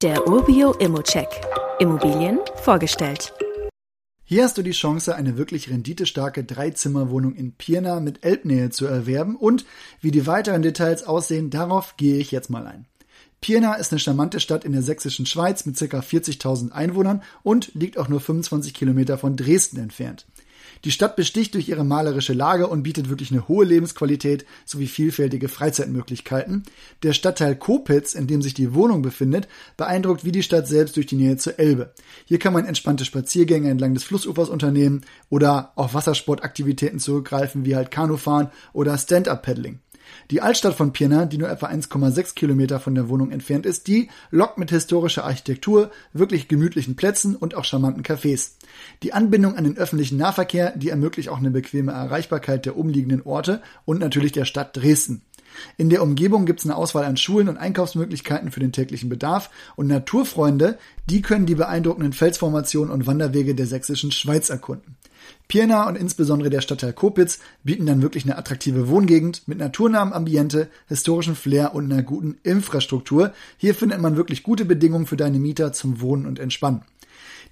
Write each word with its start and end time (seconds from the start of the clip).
Der 0.00 0.28
Urbio 0.28 0.74
Immocheck. 0.74 1.26
Immobilien 1.80 2.38
vorgestellt. 2.62 3.32
Hier 4.22 4.44
hast 4.44 4.56
du 4.56 4.62
die 4.62 4.70
Chance, 4.70 5.16
eine 5.16 5.36
wirklich 5.36 5.70
renditestarke 5.70 6.44
Dreizimmerwohnung 6.44 7.34
in 7.34 7.50
Pirna 7.50 7.98
mit 7.98 8.24
Elbnähe 8.24 8.70
zu 8.70 8.86
erwerben 8.86 9.34
und 9.34 9.64
wie 10.00 10.12
die 10.12 10.28
weiteren 10.28 10.62
Details 10.62 11.02
aussehen, 11.02 11.50
darauf 11.50 11.96
gehe 11.96 12.18
ich 12.18 12.30
jetzt 12.30 12.48
mal 12.48 12.68
ein. 12.68 12.86
Pirna 13.40 13.74
ist 13.74 13.90
eine 13.90 13.98
charmante 13.98 14.38
Stadt 14.38 14.64
in 14.64 14.70
der 14.70 14.82
sächsischen 14.82 15.26
Schweiz 15.26 15.66
mit 15.66 15.76
ca. 15.76 15.98
40.000 15.98 16.70
Einwohnern 16.70 17.24
und 17.42 17.74
liegt 17.74 17.98
auch 17.98 18.06
nur 18.06 18.20
25 18.20 18.74
Kilometer 18.74 19.18
von 19.18 19.34
Dresden 19.34 19.80
entfernt. 19.80 20.26
Die 20.84 20.90
Stadt 20.90 21.16
besticht 21.16 21.54
durch 21.54 21.68
ihre 21.68 21.84
malerische 21.84 22.32
Lage 22.32 22.66
und 22.66 22.82
bietet 22.82 23.08
wirklich 23.08 23.30
eine 23.30 23.48
hohe 23.48 23.64
Lebensqualität 23.64 24.46
sowie 24.64 24.86
vielfältige 24.86 25.48
Freizeitmöglichkeiten. 25.48 26.62
Der 27.02 27.12
Stadtteil 27.12 27.56
Kopitz, 27.56 28.14
in 28.14 28.26
dem 28.26 28.42
sich 28.42 28.54
die 28.54 28.74
Wohnung 28.74 29.02
befindet, 29.02 29.48
beeindruckt 29.76 30.24
wie 30.24 30.32
die 30.32 30.42
Stadt 30.42 30.68
selbst 30.68 30.96
durch 30.96 31.06
die 31.06 31.16
Nähe 31.16 31.36
zur 31.36 31.58
Elbe. 31.58 31.92
Hier 32.24 32.38
kann 32.38 32.52
man 32.52 32.66
entspannte 32.66 33.04
Spaziergänge 33.04 33.70
entlang 33.70 33.94
des 33.94 34.04
Flussufers 34.04 34.48
unternehmen 34.48 35.02
oder 35.30 35.72
auf 35.76 35.94
Wassersportaktivitäten 35.94 36.98
zurückgreifen, 36.98 37.64
wie 37.64 37.76
halt 37.76 37.90
Kanufahren 37.90 38.50
oder 38.72 38.96
Stand-Up-Paddling. 38.96 39.80
Die 40.30 40.40
Altstadt 40.40 40.74
von 40.74 40.92
Pirna, 40.92 41.26
die 41.26 41.38
nur 41.38 41.48
etwa 41.48 41.66
1,6 41.66 42.34
Kilometer 42.34 42.80
von 42.80 42.94
der 42.94 43.08
Wohnung 43.08 43.30
entfernt 43.30 43.66
ist, 43.66 43.86
die 43.86 44.08
lockt 44.30 44.58
mit 44.58 44.70
historischer 44.70 45.24
Architektur, 45.24 45.90
wirklich 46.12 46.48
gemütlichen 46.48 46.96
Plätzen 46.96 47.36
und 47.36 47.54
auch 47.54 47.64
charmanten 47.64 48.02
Cafés. 48.02 48.52
Die 49.02 49.12
Anbindung 49.12 49.56
an 49.56 49.64
den 49.64 49.76
öffentlichen 49.76 50.18
Nahverkehr, 50.18 50.74
die 50.76 50.90
ermöglicht 50.90 51.28
auch 51.28 51.38
eine 51.38 51.50
bequeme 51.50 51.92
Erreichbarkeit 51.92 52.66
der 52.66 52.76
umliegenden 52.76 53.22
Orte 53.22 53.62
und 53.84 54.00
natürlich 54.00 54.32
der 54.32 54.44
Stadt 54.44 54.76
Dresden. 54.76 55.22
In 55.76 55.90
der 55.90 56.02
Umgebung 56.02 56.46
gibt 56.46 56.60
es 56.60 56.66
eine 56.66 56.76
Auswahl 56.76 57.04
an 57.04 57.16
Schulen 57.16 57.48
und 57.48 57.56
Einkaufsmöglichkeiten 57.56 58.50
für 58.50 58.60
den 58.60 58.72
täglichen 58.72 59.08
Bedarf 59.08 59.50
und 59.76 59.86
Naturfreunde, 59.86 60.78
die 61.08 61.22
können 61.22 61.46
die 61.46 61.54
beeindruckenden 61.54 62.12
Felsformationen 62.12 62.92
und 62.92 63.06
Wanderwege 63.06 63.54
der 63.54 63.66
sächsischen 63.66 64.12
Schweiz 64.12 64.50
erkunden. 64.50 64.97
Pirna 65.48 65.88
und 65.88 65.96
insbesondere 65.96 66.50
der 66.50 66.60
Stadtteil 66.60 66.92
Kopitz 66.92 67.38
bieten 67.64 67.86
dann 67.86 68.02
wirklich 68.02 68.24
eine 68.24 68.36
attraktive 68.36 68.88
Wohngegend 68.88 69.46
mit 69.46 69.58
naturnahem 69.58 70.12
Ambiente, 70.12 70.68
historischem 70.88 71.36
Flair 71.36 71.74
und 71.74 71.90
einer 71.90 72.02
guten 72.02 72.36
Infrastruktur. 72.42 73.32
Hier 73.56 73.74
findet 73.74 74.00
man 74.00 74.16
wirklich 74.16 74.42
gute 74.42 74.64
Bedingungen 74.64 75.06
für 75.06 75.16
deine 75.16 75.38
Mieter 75.38 75.72
zum 75.72 76.00
Wohnen 76.00 76.26
und 76.26 76.38
Entspannen. 76.38 76.82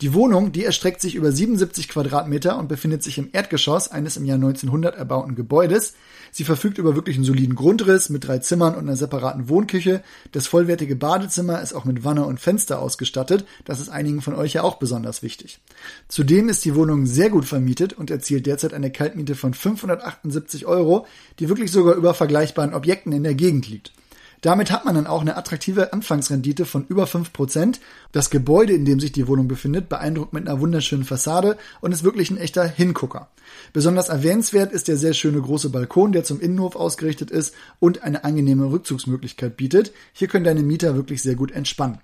Die 0.00 0.12
Wohnung, 0.12 0.50
die 0.50 0.64
erstreckt 0.64 1.00
sich 1.00 1.14
über 1.14 1.30
77 1.30 1.88
Quadratmeter 1.88 2.58
und 2.58 2.68
befindet 2.68 3.02
sich 3.02 3.18
im 3.18 3.28
Erdgeschoss 3.32 3.90
eines 3.90 4.16
im 4.16 4.24
Jahr 4.24 4.36
1900 4.36 4.96
erbauten 4.96 5.36
Gebäudes. 5.36 5.94
Sie 6.32 6.42
verfügt 6.42 6.78
über 6.78 6.96
wirklich 6.96 7.14
einen 7.16 7.24
soliden 7.24 7.54
Grundriss 7.54 8.08
mit 8.08 8.26
drei 8.26 8.38
Zimmern 8.38 8.74
und 8.74 8.80
einer 8.80 8.96
separaten 8.96 9.48
Wohnküche. 9.48 10.02
Das 10.32 10.48
vollwertige 10.48 10.96
Badezimmer 10.96 11.62
ist 11.62 11.74
auch 11.74 11.84
mit 11.84 12.02
Wanne 12.02 12.26
und 12.26 12.40
Fenster 12.40 12.80
ausgestattet. 12.80 13.44
Das 13.64 13.78
ist 13.78 13.88
einigen 13.88 14.20
von 14.20 14.34
euch 14.34 14.54
ja 14.54 14.62
auch 14.64 14.76
besonders 14.76 15.22
wichtig. 15.22 15.60
Zudem 16.08 16.48
ist 16.48 16.64
die 16.64 16.74
Wohnung 16.74 17.06
sehr 17.06 17.30
gut 17.30 17.44
vermietet 17.44 17.92
und 17.92 18.10
erzielt 18.10 18.46
derzeit 18.46 18.74
eine 18.74 18.90
Kaltmiete 18.90 19.36
von 19.36 19.54
578 19.54 20.66
Euro, 20.66 21.06
die 21.38 21.48
wirklich 21.48 21.70
sogar 21.70 21.94
über 21.94 22.14
vergleichbaren 22.14 22.74
Objekten 22.74 23.12
in 23.12 23.22
der 23.22 23.34
Gegend 23.34 23.68
liegt. 23.68 23.92
Damit 24.44 24.70
hat 24.70 24.84
man 24.84 24.94
dann 24.94 25.06
auch 25.06 25.22
eine 25.22 25.38
attraktive 25.38 25.94
Anfangsrendite 25.94 26.66
von 26.66 26.84
über 26.86 27.04
5%. 27.04 27.78
Das 28.12 28.28
Gebäude, 28.28 28.74
in 28.74 28.84
dem 28.84 29.00
sich 29.00 29.10
die 29.10 29.26
Wohnung 29.26 29.48
befindet, 29.48 29.88
beeindruckt 29.88 30.34
mit 30.34 30.46
einer 30.46 30.60
wunderschönen 30.60 31.04
Fassade 31.04 31.56
und 31.80 31.92
ist 31.92 32.04
wirklich 32.04 32.30
ein 32.30 32.36
echter 32.36 32.68
Hingucker. 32.68 33.30
Besonders 33.72 34.10
erwähnenswert 34.10 34.70
ist 34.70 34.86
der 34.86 34.98
sehr 34.98 35.14
schöne 35.14 35.40
große 35.40 35.70
Balkon, 35.70 36.12
der 36.12 36.24
zum 36.24 36.42
Innenhof 36.42 36.76
ausgerichtet 36.76 37.30
ist 37.30 37.54
und 37.80 38.02
eine 38.02 38.24
angenehme 38.24 38.70
Rückzugsmöglichkeit 38.70 39.56
bietet. 39.56 39.92
Hier 40.12 40.28
können 40.28 40.44
deine 40.44 40.62
Mieter 40.62 40.94
wirklich 40.94 41.22
sehr 41.22 41.36
gut 41.36 41.50
entspannen. 41.50 42.00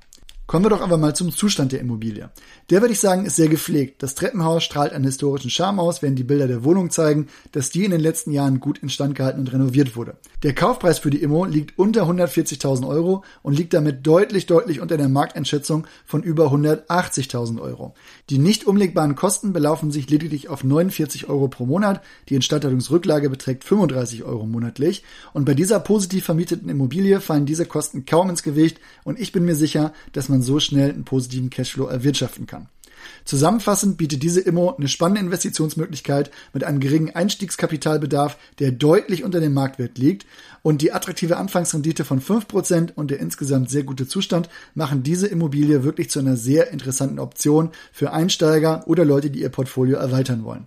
Kommen 0.51 0.65
wir 0.65 0.71
doch 0.71 0.81
aber 0.81 0.97
mal 0.97 1.15
zum 1.15 1.31
Zustand 1.31 1.71
der 1.71 1.79
Immobilie. 1.79 2.29
Der 2.71 2.81
würde 2.81 2.93
ich 2.93 2.99
sagen, 2.99 3.25
ist 3.25 3.37
sehr 3.37 3.47
gepflegt. 3.47 4.03
Das 4.03 4.17
Treppenhaus 4.17 4.65
strahlt 4.65 4.93
einen 4.93 5.05
historischen 5.05 5.49
Charme 5.49 5.79
aus, 5.79 6.03
während 6.03 6.19
die 6.19 6.25
Bilder 6.25 6.49
der 6.49 6.65
Wohnung 6.65 6.91
zeigen, 6.91 7.29
dass 7.53 7.71
die 7.71 7.85
in 7.85 7.93
den 7.93 8.01
letzten 8.01 8.33
Jahren 8.33 8.59
gut 8.59 8.79
instand 8.79 9.15
gehalten 9.15 9.39
und 9.39 9.53
renoviert 9.53 9.95
wurde. 9.95 10.17
Der 10.43 10.53
Kaufpreis 10.53 10.99
für 10.99 11.11
die 11.11 11.23
Immo 11.23 11.45
liegt 11.45 11.79
unter 11.79 12.03
140.000 12.03 12.85
Euro 12.89 13.23
und 13.43 13.57
liegt 13.57 13.75
damit 13.75 14.05
deutlich, 14.05 14.47
deutlich 14.47 14.81
unter 14.81 14.97
der 14.97 15.09
Markteinschätzung 15.09 15.87
von 16.05 16.25
über 16.25 16.47
180.000 16.47 17.61
Euro. 17.61 17.95
Die 18.29 18.39
nicht 18.39 18.67
umlegbaren 18.67 19.15
Kosten 19.15 19.53
belaufen 19.53 19.93
sich 19.93 20.11
lediglich 20.11 20.49
auf 20.49 20.65
49 20.65 21.29
Euro 21.29 21.47
pro 21.47 21.65
Monat. 21.65 22.03
Die 22.29 22.35
Instandhaltungsrücklage 22.35 23.31
beträgt 23.31 23.63
35 23.63 24.25
Euro 24.25 24.47
monatlich. 24.47 25.05
Und 25.33 25.45
bei 25.45 25.55
dieser 25.55 25.79
positiv 25.79 26.25
vermieteten 26.25 26.69
Immobilie 26.69 27.21
fallen 27.21 27.47
diese 27.47 27.67
Kosten 27.67 28.05
kaum 28.05 28.31
ins 28.31 28.43
Gewicht 28.43 28.81
und 29.05 29.21
ich 29.21 29.31
bin 29.31 29.45
mir 29.45 29.55
sicher, 29.55 29.93
dass 30.13 30.29
man 30.29 30.40
man 30.41 30.47
so 30.47 30.59
schnell 30.59 30.91
einen 30.91 31.05
positiven 31.05 31.51
Cashflow 31.51 31.87
erwirtschaften 31.87 32.47
kann. 32.47 32.69
Zusammenfassend 33.25 33.97
bietet 33.97 34.23
diese 34.23 34.41
Immo 34.41 34.75
eine 34.77 34.89
spannende 34.89 35.23
Investitionsmöglichkeit 35.23 36.31
mit 36.53 36.65
einem 36.65 36.81
geringen 36.81 37.15
Einstiegskapitalbedarf, 37.15 38.37
der 38.59 38.73
deutlich 38.73 39.25
unter 39.25 39.41
dem 39.41 39.55
Marktwert 39.55 39.97
liegt 39.97 40.27
und 40.63 40.83
die 40.83 40.93
attraktive 40.93 41.39
Anfangsrendite 41.39 42.05
von 42.05 42.21
5% 42.21 42.93
und 42.95 43.11
der 43.11 43.21
insgesamt 43.21 43.71
sehr 43.71 43.85
gute 43.85 44.07
Zustand 44.07 44.51
machen 44.75 45.03
diese 45.03 45.27
Immobilie 45.29 45.83
wirklich 45.83 46.11
zu 46.11 46.19
einer 46.19 46.37
sehr 46.37 46.71
interessanten 46.73 47.19
Option 47.19 47.71
für 47.93 48.13
Einsteiger 48.13 48.85
oder 48.87 49.05
Leute, 49.05 49.31
die 49.31 49.41
ihr 49.41 49.49
Portfolio 49.51 49.97
erweitern 49.97 50.45
wollen. 50.45 50.67